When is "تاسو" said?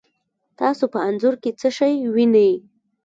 0.59-0.83